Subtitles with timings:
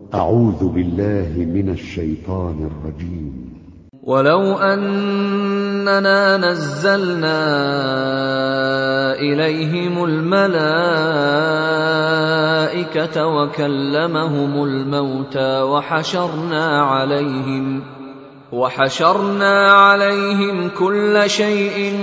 [0.00, 3.50] أعوذ بالله من الشيطان الرجيم.
[4.02, 7.42] ولو أننا نزلنا
[9.20, 10.86] إليهم الملائكة
[13.26, 17.82] وكلمهم الموتى وحشرنا عليهم
[18.52, 21.98] وحشرنا عليهم كل شيء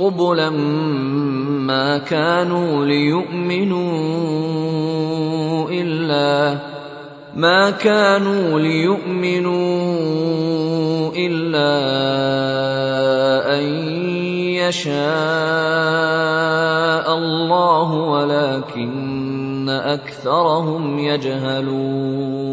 [0.00, 0.50] قبلا
[1.66, 3.92] ما كانوا ليؤمنوا
[5.70, 6.58] إلا
[7.36, 9.52] ما كانوا ليؤمنوا
[11.16, 11.72] إلا
[13.58, 13.64] أن
[14.60, 14.92] يشاء
[17.18, 22.52] الله ولكن أكثرهم يجهلون.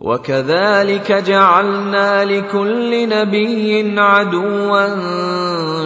[0.00, 4.88] وكذلك جعلنا لكل نبي عدوا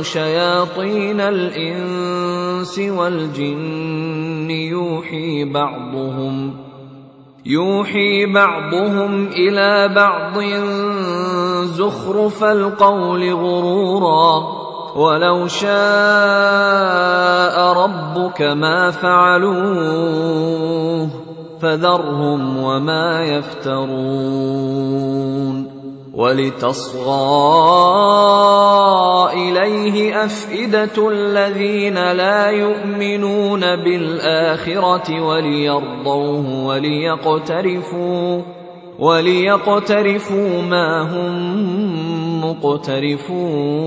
[0.03, 6.66] شياطين الإنس والجن يوحي بعضهم ۖ.
[7.47, 10.39] يوحي بعضهم إلى بعض
[11.65, 14.57] زخرف القول غرورا
[14.97, 15.67] ولو شاء
[17.73, 20.47] ربك ما فعلوه
[21.61, 24.87] فذرهم وما يفترون
[26.17, 27.07] ولتصغى
[29.33, 38.43] إليه أفئدة الذين لا يؤمنون بالآخرة وليرضوه وليقترفوا
[38.99, 43.87] وليقترفوا ما هم مقترفون.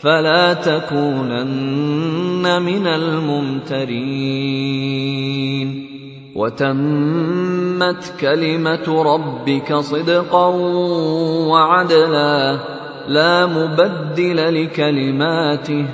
[0.00, 4.00] فلا تكونن من الممترين.
[6.34, 10.46] وتمت كلمة ربك صدقا
[11.48, 12.58] وعدلا
[13.08, 15.84] لا مبدل لكلماته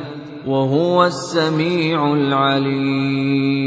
[0.46, 3.66] وهو السميع العليم.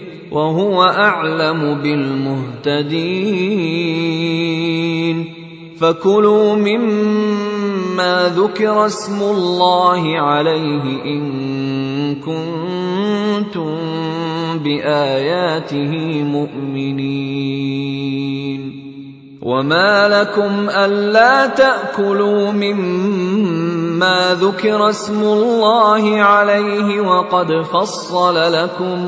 [0.31, 2.61] وهو أعلم بالمهتدين.
[5.79, 11.21] فكلوا مما ذكر اسم الله عليه إن
[12.15, 13.77] كنتم
[14.63, 18.01] بآياته مؤمنين.
[19.41, 29.07] وما لكم ألا تأكلوا مما ذكر اسم الله عليه وقد فصل لكم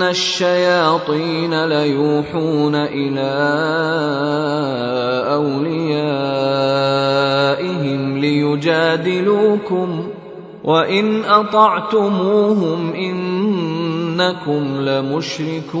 [0.00, 3.32] وان الشياطين ليوحون إلى
[5.36, 6.18] اوليائهم
[8.18, 10.06] ليجادلوكم
[10.64, 15.80] وان اطعتموهم انكم لمشركون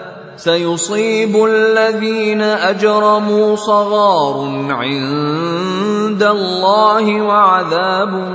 [0.43, 8.33] سيصيب الذين أجرموا صغار عند الله وعذاب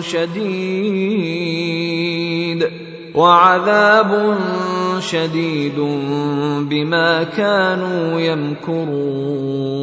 [0.00, 1.02] شديد
[3.14, 4.36] وعذاب
[5.00, 5.78] شديد
[6.70, 9.82] بما كانوا يمكرون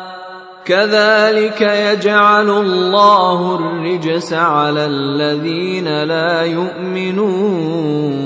[0.65, 8.21] كذلك يجعل الله الرجس على الذين لا يؤمنون.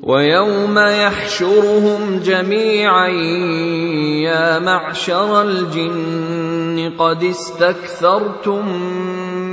[0.03, 3.07] ويوم يحشرهم جميعا
[4.27, 8.67] يا معشر الجن قد استكثرتم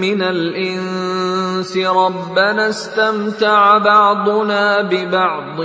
[0.00, 5.58] من الإنس ربنا استمتع بعضنا ببعض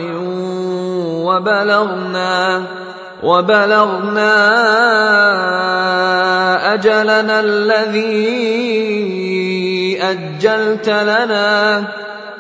[1.25, 2.63] وبلغنا
[3.23, 4.33] وبلغنا
[6.73, 8.27] أجلنا الذي
[10.01, 11.83] أجلت لنا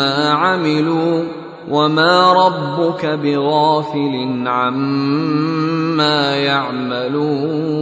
[0.00, 1.24] عملوا
[1.70, 7.74] وما ربك بغافل عما يعملون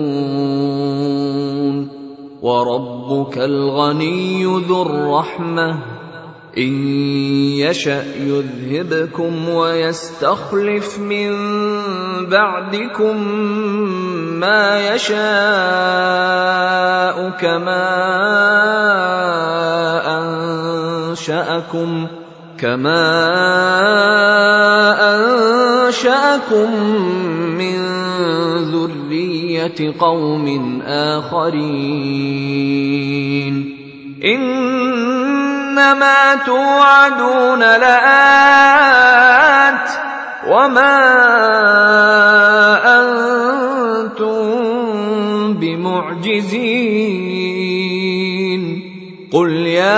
[2.43, 5.79] وربك الغني ذو الرحمة
[6.59, 6.73] إن
[7.59, 11.31] يشأ يذهبكم ويستخلف من
[12.27, 13.29] بعدكم
[14.41, 15.23] ما يشاء
[17.31, 17.93] كما
[21.23, 22.07] أنشأكم
[22.59, 23.07] كما
[25.15, 26.71] أنشأكم
[27.59, 27.79] من
[28.75, 31.63] ذرية قوم آخرين.
[34.25, 38.71] إنما توعدون لآت
[40.49, 40.99] وما
[43.01, 44.43] أنتم
[45.55, 47.12] بمعجزين.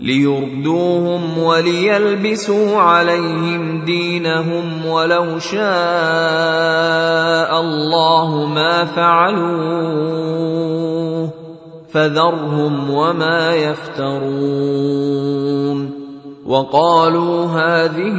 [0.00, 5.60] ليردوهم وليلبسوا عليهم دينهم ولو شاء
[7.60, 10.10] الله ما فعلوه
[11.92, 15.10] فذرهم وما يفترون
[16.46, 18.18] وقالوا هذه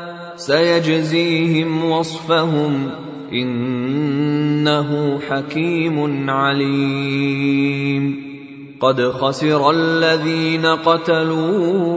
[0.45, 2.91] سيجزيهم وصفهم
[3.33, 8.03] إنه حكيم عليم.
[8.81, 11.93] قد خسر الذين قتلوا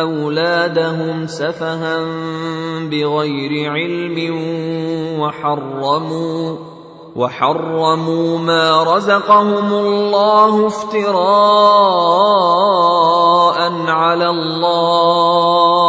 [0.00, 1.98] أولادهم سفها
[2.88, 4.36] بغير علم
[5.20, 6.56] وحرموا
[7.16, 11.18] وحرموا ما رزقهم الله افتراء
[13.88, 15.88] على الله.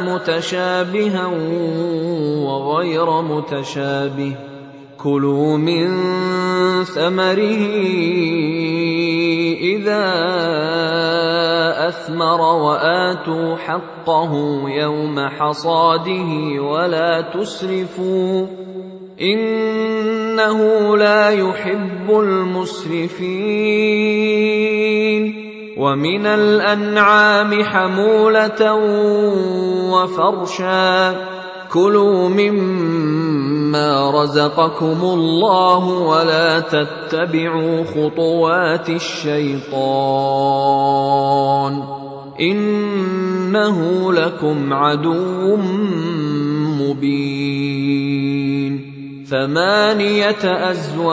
[0.00, 1.26] متشابها
[2.46, 4.32] وغير متشابه.
[4.98, 5.88] كلوا من
[6.84, 7.66] ثمره
[9.60, 10.04] إذا
[11.88, 18.46] أثمر وآتوا حقه يوم حصاده ولا تسرفوا.
[19.20, 23.22] إنه لا يحب المسرفين.
[25.76, 28.74] ومن الأنعام حمولة
[29.92, 31.14] وفرشا.
[31.72, 39.82] كلوا مما رزقكم الله ولا تتبعوا خطوات الشيطان.
[42.40, 45.56] إنه لكم عدو
[46.80, 47.72] مبين.
[49.30, 51.12] ثمانية أزواج.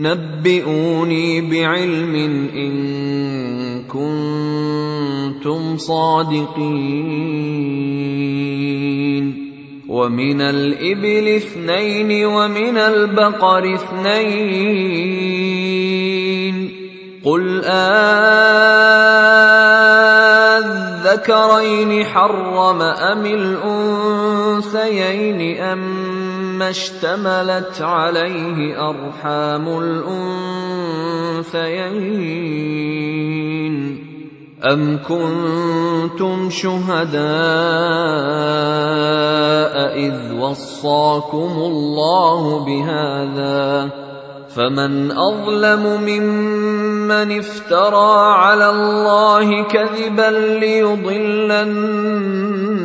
[0.00, 2.14] نبئوني بعلم
[2.54, 2.74] إن
[3.84, 7.10] كنتم صادقين.
[9.88, 15.00] ومن الإبل اثنين ومن البقر اثنين.
[17.24, 18.40] قل آذكرين
[22.04, 25.40] حرم أم الأنثيين
[26.60, 29.78] أما اشتملت عليه أرحام
[31.38, 31.76] الأنثيين.
[34.72, 37.20] أم كنتم شهداء
[39.96, 43.90] إذ وصاكم الله بهذا؟
[44.56, 52.82] فمن أظلم ممن افترى على الله كذبا ليضل الناس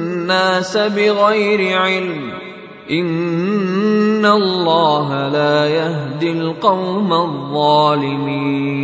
[0.77, 2.44] بغير علم.
[2.91, 8.75] إن الله لا يهدي القوم الظالمين.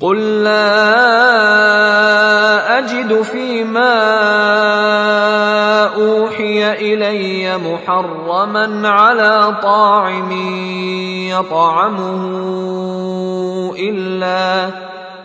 [0.00, 0.78] قل لا
[2.78, 3.94] اجد فيما
[5.94, 10.30] اوحي الي محرما على طاعم
[11.30, 12.22] يطعمه
[13.78, 14.70] الا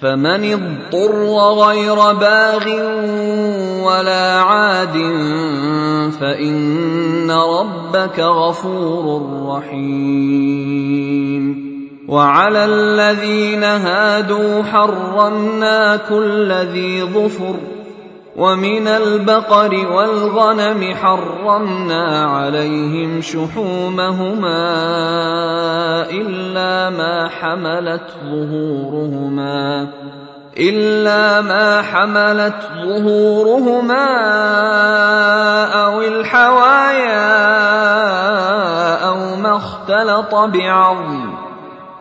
[0.00, 1.26] فمن اضطر
[1.66, 2.66] غير باغ
[3.86, 4.96] ولا عاد
[6.20, 10.88] فإن ربك غفور رحيم.
[12.08, 17.77] وعلى الذين هادوا حرمنا كل ذي ظفر
[18.38, 24.62] ومن البقر والغنم حرمنا عليهم شحومهما
[26.10, 29.88] إلا ما حملت ظهورهما
[30.58, 34.06] إلا ما حملت ظهورهما
[35.84, 37.28] أو الحوايا
[39.08, 41.47] أو ما اختلط بعظم.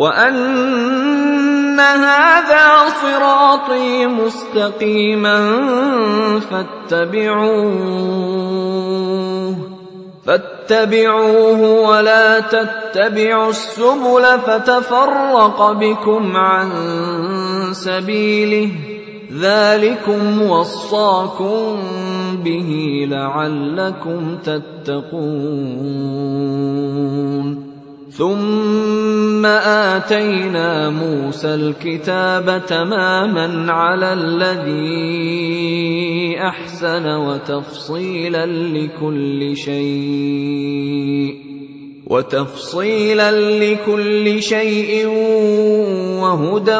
[0.00, 5.38] وان هذا صراطي مستقيما
[6.40, 7.50] فاتبعوه
[10.26, 16.70] فاتبعوه ولا تتبعوا السبل فتفرق بكم عن
[17.72, 18.70] سبيله
[19.40, 21.78] ذلكم وصاكم
[22.44, 26.10] به لعلكم تتقون
[28.10, 35.60] ثم آتينا موسى الكتاب تماما على الذي
[36.40, 41.34] أحسن وتفصيلا لكل شيء
[42.06, 45.06] وتفصيلا لكل شيء
[46.22, 46.78] وهدى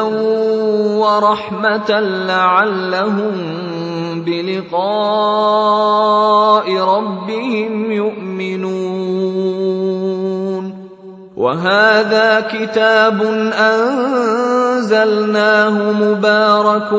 [0.99, 3.33] ورحمة لعلهم
[4.25, 4.77] بلقاء
[6.77, 9.20] ربهم يؤمنون.
[11.41, 13.21] وهذا كتاب
[14.77, 16.89] أنزلناه مبارك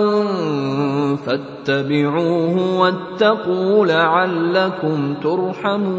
[1.27, 5.93] فاتبعوه واتقوا لعلكم ترحمون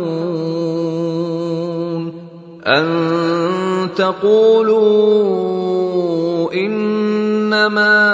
[2.68, 2.88] أن
[3.96, 5.34] تقولوا
[6.54, 8.14] إنما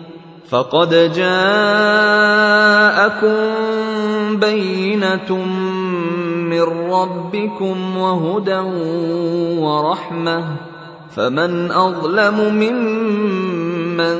[0.51, 1.31] فقد جاءكم
[4.39, 5.35] بينة
[6.51, 8.59] من ربكم وهدى
[9.59, 10.43] ورحمة.
[11.15, 14.17] فمن أظلم ممن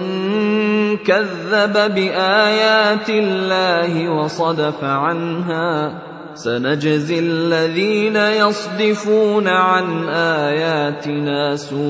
[0.98, 5.94] كذب بآيات الله وصدف عنها
[6.36, 11.82] سنجزي الذين يصدفون عن آياتنا سوء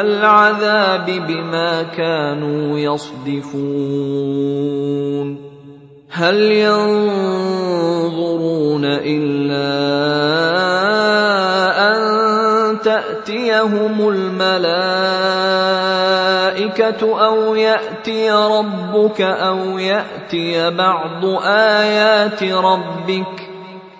[0.00, 4.28] العذاب بما كانوا يصدفون.
[6.10, 7.88] هل ينظرون
[8.84, 9.68] إلا
[11.90, 12.07] أن
[12.84, 14.68] تأتيهم الملائكة
[17.26, 23.47] أو يأتي ربك أو يأتي بعض آيات ربك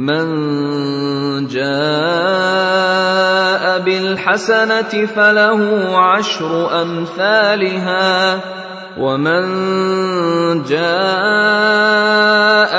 [0.00, 0.26] من
[1.46, 2.80] جاء
[3.78, 5.60] بالحسنة فله
[5.98, 8.40] عشر أمثالها
[8.98, 9.42] ومن
[10.64, 10.80] جاء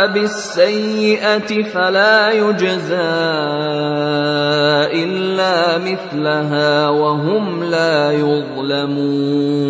[0.08, 2.96] بالسيئة فلا يجزى
[5.04, 9.62] إلا مثلها وهم لا يظلمون.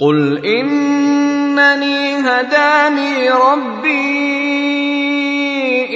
[0.00, 4.83] قل إنني هداني ربي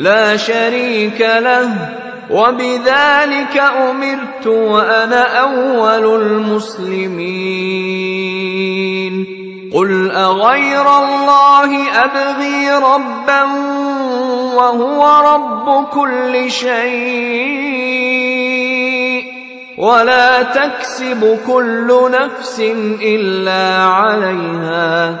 [0.00, 1.70] لا شريك له
[2.30, 7.20] وبذلك أمرت وأنا أول المسلمين.
[9.74, 13.42] قل أغير الله أبغي ربا
[14.54, 17.60] وهو رب كل شيء
[19.78, 22.60] ولا تكسب كل نفس
[23.02, 25.20] إلا عليها.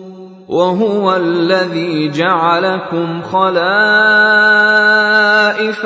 [0.51, 3.71] وهو الذي جعلكم خلائف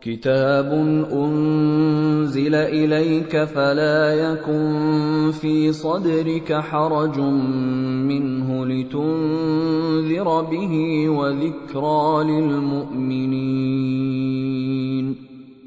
[0.00, 0.72] كتاب
[1.12, 13.88] أنزل إليك فلا يكن في صدرك حرج منه لتنذر به وذكرى للمؤمنين.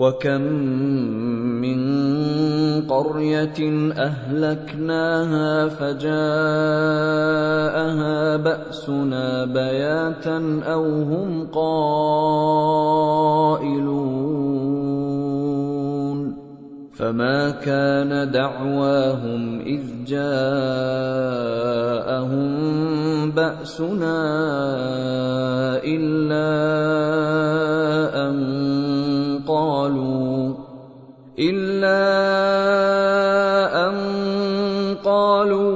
[0.00, 0.42] وكم
[1.60, 1.80] من
[2.88, 6.06] قريه اهلكناها فجاءها
[8.36, 12.40] باسنا بياتا أو هم قائلون
[17.00, 20.40] فما كان دعواهم اذ جاءهم
[23.30, 24.20] باسنا
[25.84, 26.50] الا
[28.28, 28.36] ان
[29.48, 30.54] قالوا
[31.38, 32.04] إلا
[33.88, 33.96] أن
[35.04, 35.70] قالوا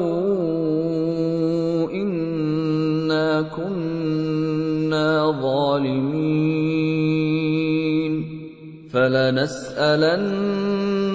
[1.92, 6.34] إنا كنا ظالمين
[8.92, 10.54] فلنسألن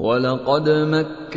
[0.00, 1.34] ولقد مكناكم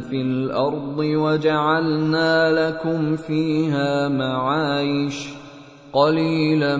[0.00, 5.28] في الأرض وجعلنا لكم فيها معايش
[5.92, 6.76] قليلا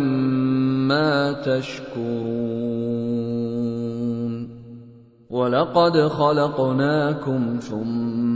[0.90, 2.86] ما تشكرون
[5.30, 8.35] ولقد خلقناكم ثم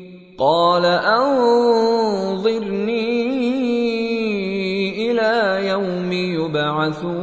[0.41, 1.41] قال أنظرني
[5.11, 7.21] إلى يوم يبعثون.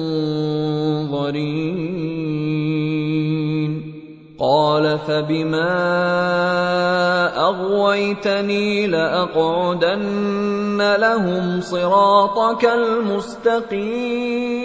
[4.39, 5.75] قال فبما
[7.37, 14.64] أغويتني لأقعدن لهم صراطك المستقيم.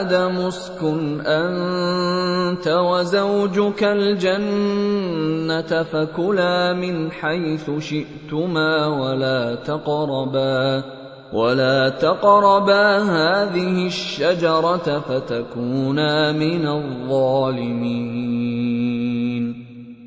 [0.00, 11.03] آدم اسكن أنت وزوجك الجنة فكلا من حيث شئتما ولا تقربا.
[11.32, 18.44] ولا تقربا هذه الشجره فتكونا من الظالمين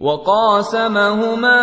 [0.00, 1.62] وقاسمهما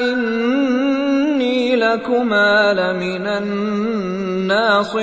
[0.00, 4.98] إني لكما لمن الناصحين.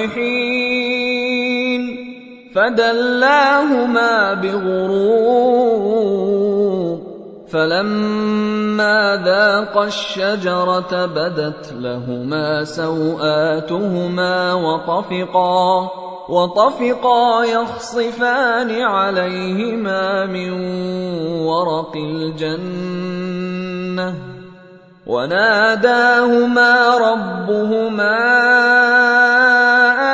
[2.55, 5.35] فدلاهما بغرور
[7.51, 15.89] فلما ذاقا الشجرة بدت لهما سوآتهما وطفقا.
[16.29, 20.51] وطفقا يخصفان عليهما من
[21.45, 23.15] ورق الجنة
[25.07, 28.17] وناداهما ربهما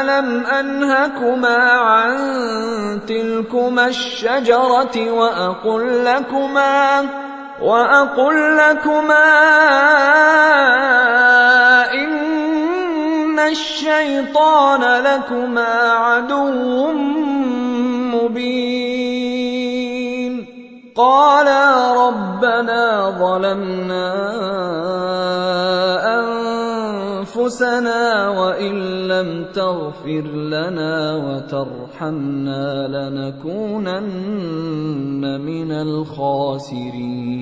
[0.01, 2.17] ألم أنهكما عن
[3.07, 7.05] تلكما الشجرة وأقل لكما
[7.61, 9.31] وأقل لكما
[11.93, 12.30] إن
[13.47, 16.91] الشيطان لكما عدو
[18.13, 19.51] مبين
[20.95, 24.11] قالا ربنا ظلمنا
[27.19, 34.01] انفسنا وان لم تغفر لنا وترحمنا لنكونن
[35.41, 37.41] من الخاسرين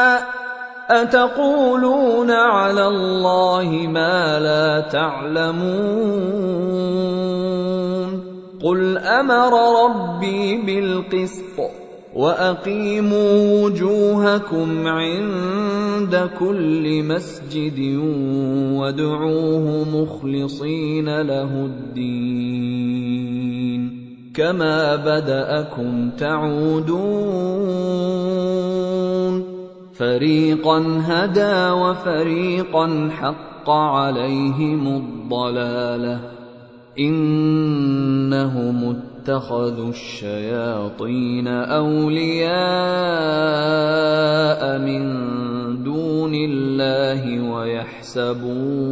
[0.91, 5.71] أتقولون على الله ما لا تعلمون
[8.63, 9.53] قل أمر
[9.85, 11.59] ربي بالقسط
[12.15, 17.79] وأقيموا وجوهكم عند كل مسجد
[18.73, 23.01] وادعوه مخلصين له الدين
[24.33, 27.51] كما بدأكم تعودون
[29.93, 36.19] فريقا هدى وفريقا حق عليهم الضلاله
[36.99, 42.51] انهم اتخذوا الشياطين اولياء
[44.79, 45.03] من
[45.83, 48.91] دون الله ويحسبون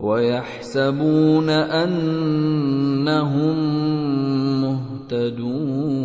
[0.00, 1.98] ويحسبون انهم
[4.62, 5.97] مهتدون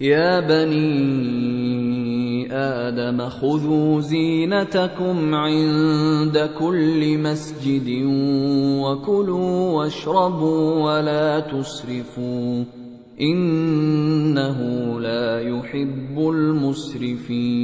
[0.00, 1.86] يا بني
[2.52, 8.02] آدم خذوا زينتكم عند كل مسجد
[8.84, 12.64] وكلوا واشربوا ولا تسرفوا
[13.20, 14.60] إنه
[15.00, 17.56] لا يحب المسرفين.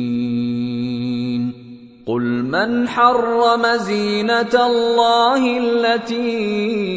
[2.07, 6.93] قل من حرم زينة الله التي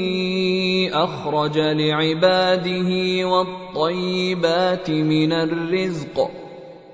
[0.94, 2.90] أخرج لعباده
[3.28, 6.46] والطيبات من الرزق ۖ.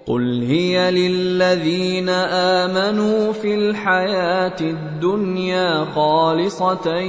[0.05, 6.99] قل هي للذين آمنوا في الحياة الدنيا خالصة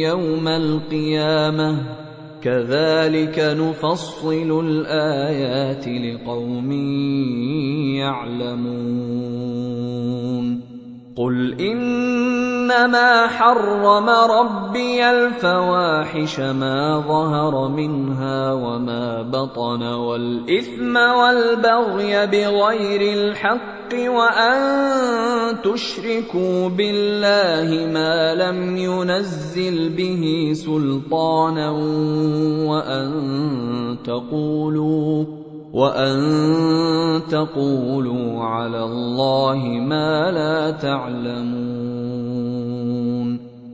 [0.00, 1.78] يوم القيامة.
[2.42, 6.72] كذلك نفصل الآيات لقوم
[8.00, 9.93] يعلمون.
[11.16, 24.60] قل انما حرم ربي الفواحش ما ظهر منها وما بطن والاثم والبغي بغير الحق وان
[25.62, 31.70] تشركوا بالله ما لم ينزل به سلطانا
[32.66, 35.43] وان تقولوا
[35.74, 42.04] وان تقولوا على الله ما لا تعلمون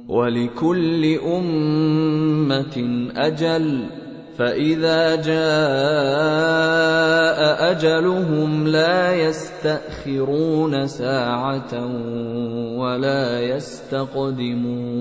[0.09, 3.87] ولكل امه أجل
[4.39, 5.41] فاذا جاء
[7.71, 11.87] اجلهم لا يستاخرون ساعه
[12.77, 15.01] ولا يستقدمون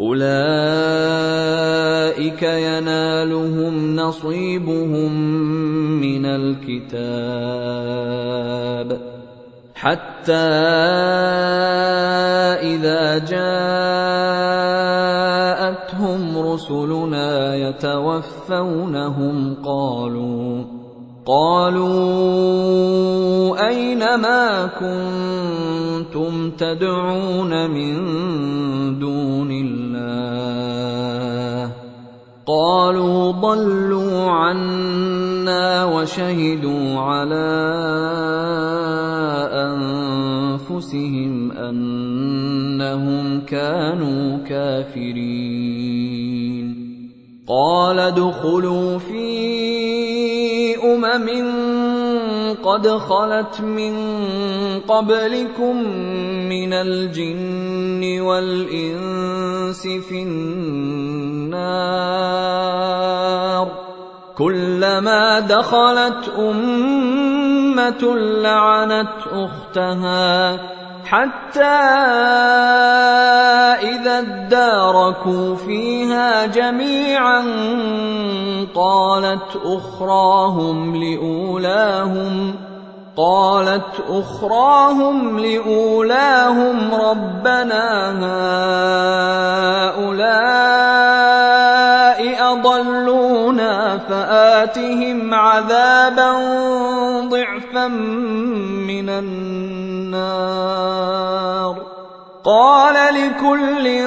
[0.00, 0.28] أولئك
[2.42, 5.12] ينالهم نصيبهم
[6.00, 7.58] من الكتاب
[9.74, 10.32] حتى
[12.62, 13.58] إذا جاءتهم
[16.38, 20.77] رسلنا يتوفونهم قالوا
[21.28, 21.92] قالوا
[23.68, 27.94] أين ما كنتم تدعون من
[28.98, 30.48] دون الله؟
[32.46, 37.50] قالوا ضلوا عنا وشهدوا على
[39.68, 45.98] أنفسهم أنهم كانوا كافرين.
[47.48, 49.97] قال ادخلوا في
[50.94, 53.94] أمم قد خلت من
[54.80, 55.76] قبلكم
[56.48, 61.68] من الجن والإنس في النار
[64.38, 70.77] كلما دخلت أمة لعنت أختها
[71.10, 71.64] حتى
[73.88, 77.40] إذا اداركوا فيها جميعا
[78.74, 82.54] قالت أخراهم لأولاهم
[83.16, 88.12] قالت أخراهم لأولاهم ربنا
[89.88, 90.88] هؤلاء
[92.36, 96.32] أضلونا فآتهم عذابا
[97.28, 97.88] ضعفا
[98.88, 100.28] من النار.
[102.44, 104.06] قال لكل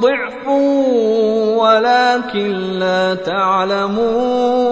[0.00, 0.48] ضعف
[1.58, 4.68] ولكن لا تعلمون.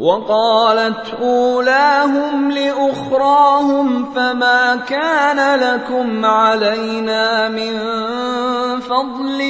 [0.00, 7.78] وقالت أولاهم لأخراهم فما كان لكم علينا من
[8.80, 9.40] فضل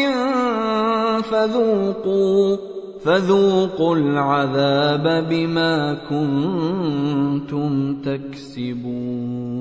[1.22, 2.56] فذوقوا
[3.04, 7.70] فذوقوا العذاب بما كنتم
[8.02, 9.60] تكسبون.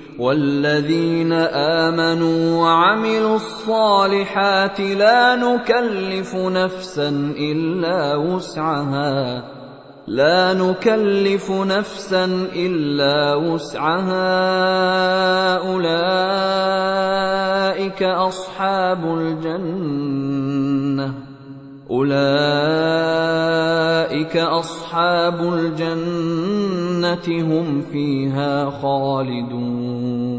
[0.21, 9.43] والذين آمنوا وعملوا الصالحات لا نكلف نفسا إلا وسعها.
[10.07, 14.21] لا نكلف نفسا إلا وسعها.
[15.73, 16.83] أولئك
[18.03, 21.13] أصحاب الجنة.
[21.91, 22.71] أولئك
[24.35, 30.31] اصحاب الجنه هم فيها خالدون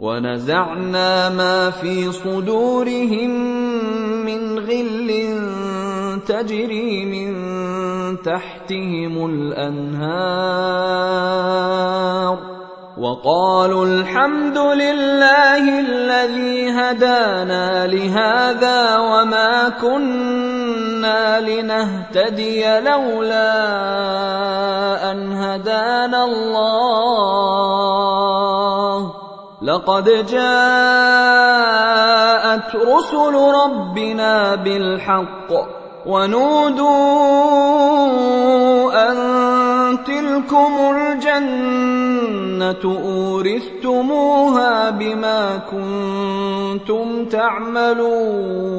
[0.00, 3.30] ونزعنا ما في صدورهم
[4.24, 5.38] من غل
[6.26, 7.34] تجري من
[8.22, 10.78] تحتهم الانهار
[12.98, 20.57] وقالوا الحمد لله الذي هدانا لهذا وما كنا
[21.40, 23.52] لنهتدي لولا
[25.12, 27.78] ان هدانا الله
[29.62, 30.48] لقد جاءت
[32.76, 35.50] رسل ربنا بالحق
[36.06, 36.88] ونودوا
[39.10, 39.18] ان
[40.04, 48.78] تلكم الجنة أورثتموها بما كنتم تعملون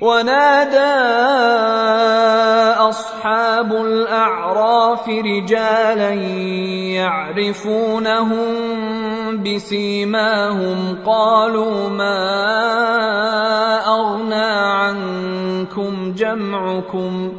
[0.00, 0.94] ونادى
[2.88, 6.12] أصحاب الأعراف رجالا
[6.94, 8.46] يعرفونهم
[9.42, 12.18] بسيماهم قالوا ما
[13.86, 17.32] أغنى عنكم جمعكم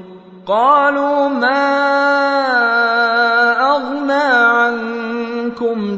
[0.47, 1.69] قالوا ما
[3.75, 5.18] أغنى عنكم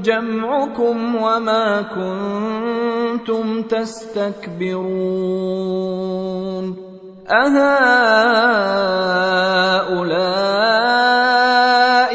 [0.01, 4.91] جمعكم وما كنتم تستكبرون
[7.31, 7.71] أهؤلاء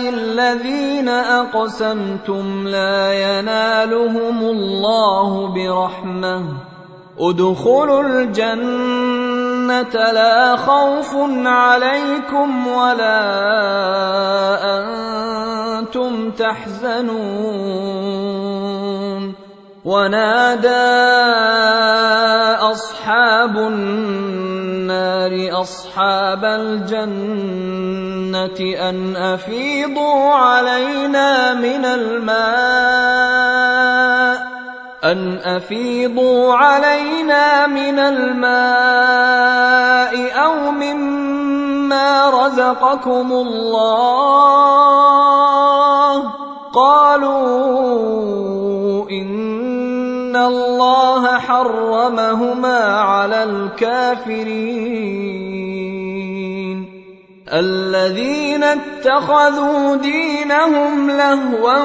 [0.09, 6.43] الذين أقسمتم لا ينالهم الله برحمة
[7.18, 8.03] ادخلوا
[9.70, 13.18] الجنة لا خوف عليكم ولا
[14.78, 17.86] أنتم تحزنون.
[19.84, 20.68] ونادى
[22.72, 27.40] أصحاب النار أصحاب الجنة
[28.88, 33.15] أن أفيضوا علينا من الماء.
[35.12, 38.52] أن أفيضوا علينا من الماء
[40.44, 44.57] أو مما رزقكم الله.
[46.74, 47.36] قالوا
[49.11, 54.86] إن الله حرمهما على الكافرين.
[57.53, 61.82] الذين اتخذوا دينهم لهوا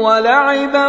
[0.00, 0.88] ولعبا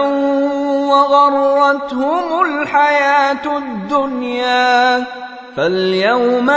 [0.89, 5.03] وغرتهم الحياة الدنيا
[5.57, 6.51] فاليوم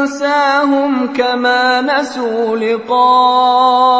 [0.00, 3.90] ننساهم كما نسوا لقاء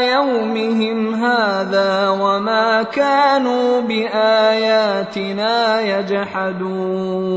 [0.00, 7.36] يومهم هذا وما كانوا بآياتنا يجحدون.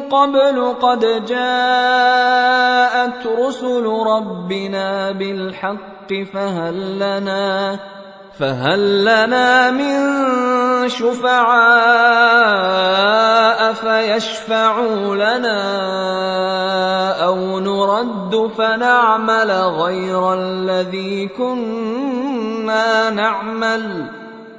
[0.00, 7.78] قبل قد جاءت رسل ربنا بالحق فهل لنا
[8.38, 9.98] فهل لنا من
[10.88, 11.72] شفعاء
[13.72, 15.62] فيشفعوا لنا
[17.24, 24.21] أو نرد فنعمل غير الذي كنا نعمل؟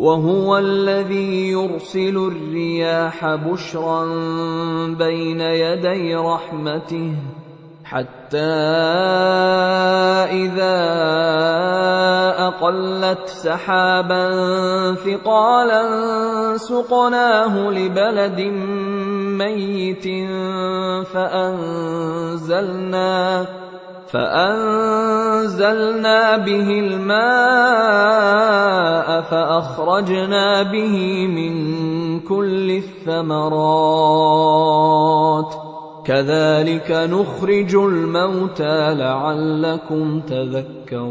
[0.00, 4.04] وهو الذي يرسل الرياح بشرا
[4.98, 7.14] بين يدي رحمته
[7.84, 8.38] حتى
[10.32, 10.80] إذا
[12.48, 14.24] أقلت سحابا
[14.94, 15.82] ثقالا
[16.56, 18.40] سقناه لبلد
[19.36, 20.06] ميت
[21.12, 22.80] فانزلنا
[24.12, 25.66] فأنزلنا
[26.36, 27.20] به الماء
[29.20, 31.54] فأخرجنا به من
[32.20, 33.90] كل الثمرات.
[36.04, 41.10] كذلك نخرج الموتى لعلكم تذكرون.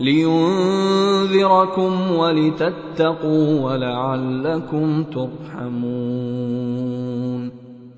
[0.00, 6.62] لينذركم ولتتقوا ولعلكم ترحمون.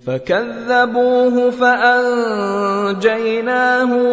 [0.06, 2.94] فكذبوه فأنجيناه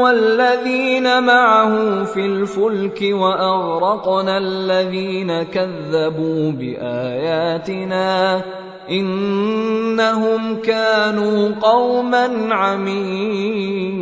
[0.01, 8.41] والذين معه في الفلك وأغرقنا الذين كذبوا بآياتنا
[8.89, 14.01] إنهم كانوا قوما عمين.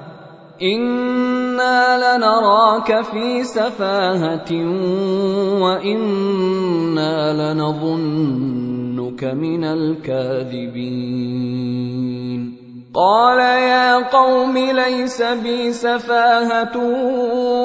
[0.63, 4.51] أنا لنراك في سفاهه
[5.61, 11.11] وأنا لنظنك من الكاذبين
[12.93, 16.77] قال يا قوم ليس بي سفاهة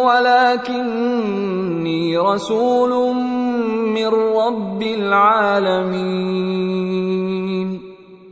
[0.06, 3.14] ولكني رسول
[3.94, 6.26] من رب العالمين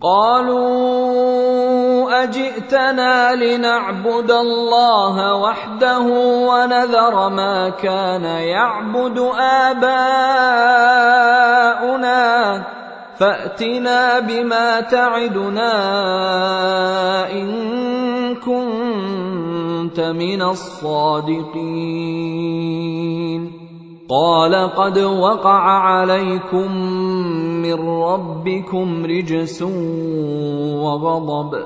[0.00, 1.06] قالوا
[2.22, 6.00] أجئتنا لنعبد الله وحده
[6.48, 9.96] ونذر ما كان يعبد آباؤنا.
[13.18, 15.72] فأتنا بما تعدنا
[17.32, 21.96] إن كنت من الصادقين.
[24.08, 26.76] قال قد وقع عليكم
[27.62, 29.62] من ربكم رجس
[30.82, 31.58] وغضب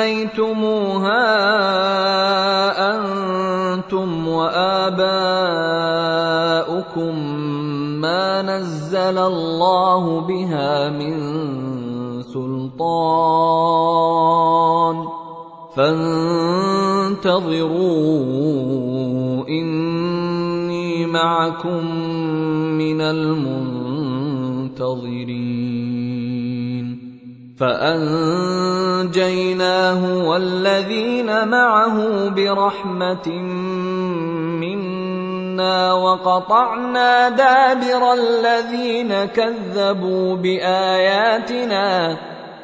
[2.94, 5.14] أنتم وآباؤكم
[8.04, 11.16] ما نزل الله بها من
[12.22, 12.84] سلطان
[15.76, 16.18] فانتظروا
[19.48, 21.96] إني معكم
[22.78, 23.64] من المنتظرين
[27.58, 29.14] فانجيناه
[30.28, 33.28] والذين معه برحمه
[34.60, 34.93] منا
[35.92, 42.16] وقطعنا دابر الذين كذبوا بآياتنا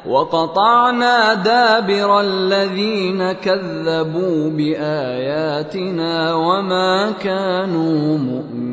[0.07, 8.71] وقطعنا دابر الذين كذبوا بآياتنا وما كانوا مؤمنين.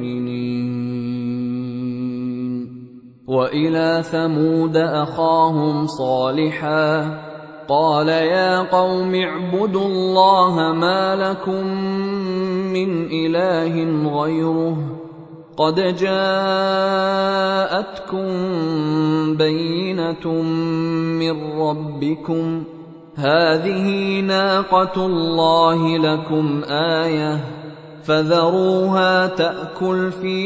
[3.29, 7.28] وإلى ثمود أخاهم صالحا
[7.69, 11.67] قال يا قوم اعبدوا الله ما لكم
[12.73, 13.75] من إله
[14.21, 14.77] غيره
[15.57, 16.29] قد جاءتكم
[19.37, 20.33] بينة
[21.21, 22.65] من ربكم
[23.17, 27.41] هذه ناقة الله لكم آية
[28.09, 30.41] فذروها تأكل في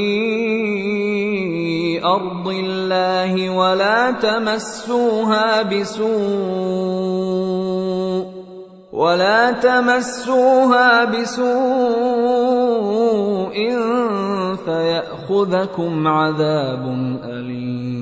[2.04, 6.12] أرض الله ولا تمسوها بسوء
[8.92, 11.52] ولا تمسوها بسوء
[14.64, 16.84] فيأخذكم عذاب
[17.24, 18.01] أليم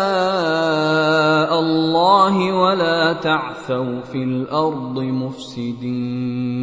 [1.60, 6.58] الله ولا تعثوا في الأرض مفسدين.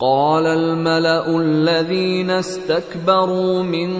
[0.00, 3.90] قال الملأ الذين استكبروا من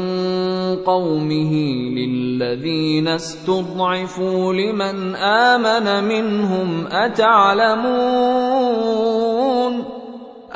[0.77, 1.53] قومه
[1.97, 8.37] للذين استضعفوا لمن آمن منهم أتعلمون؟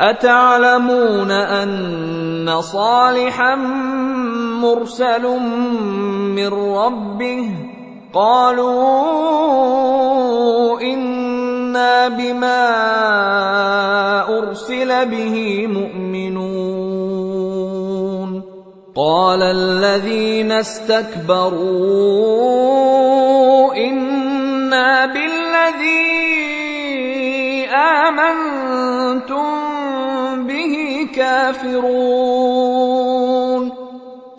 [0.00, 3.54] أتعلمون أن صالحا
[4.64, 5.22] مرسل
[6.36, 7.50] من ربه؟
[8.14, 8.80] قالوا
[10.80, 12.68] إنا بما
[14.38, 16.80] أرسل به مؤمنون.
[18.96, 21.54] قال الذين استكبروا
[23.74, 26.10] إنا بالذي
[27.74, 29.59] آمنتم
[31.20, 32.92] به كافرون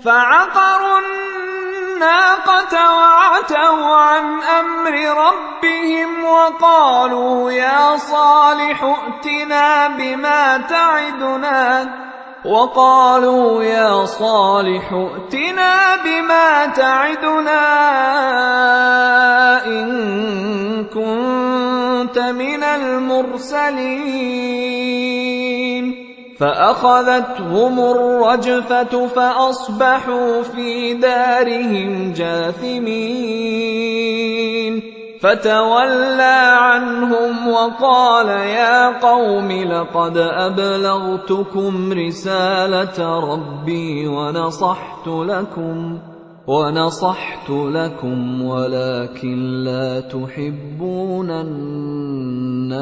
[0.05, 4.91] فعقروا الناقة وعتوا عن أمر
[5.27, 11.89] ربهم وقالوا يا صالح ائتنا بما تعدنا
[12.45, 17.61] وقالوا يا صالح ائتنا بما تعدنا
[19.65, 24.21] إن كنت من المرسلين
[26.41, 33.61] فأخذتهم الرجفة فأصبحوا في دارهم جاثمين.
[35.21, 45.97] فتولى عنهم وقال يا قوم لقد أبلغتكم رسالة ربي ونصحت لكم
[46.47, 52.81] ونصحت لكم ولكن لا تحبون الناصحين.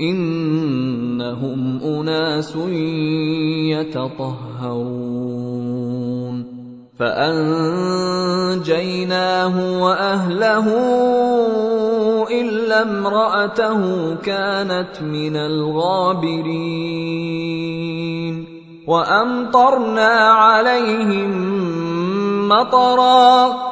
[0.00, 2.56] إنهم أناس
[3.72, 4.92] يتطهرون.
[6.98, 8.22] فأنجيناه
[9.82, 10.66] وأهله
[12.40, 16.82] إلا امرأته كانت من الغابرين.
[18.86, 21.32] وأمطرنا عليهم
[22.48, 23.71] مطرا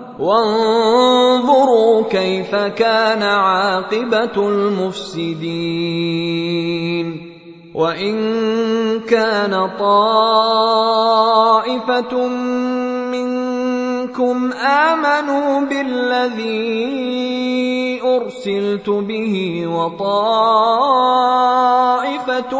[0.19, 6.01] وانظروا كيف كان عاقبة المفسدين.
[7.73, 8.15] وإن
[8.99, 10.67] كان طائفة
[13.11, 16.81] منكم آمنوا بالذي
[18.03, 20.13] أرسلت به وطائفة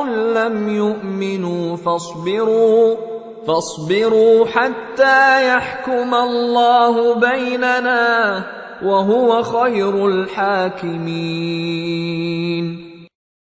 [0.08, 2.96] لم يؤمنوا فاصبروا
[3.48, 8.44] فاصبروا حتى يحكم الله بيننا
[8.84, 11.02] وهو خير الحاكمين.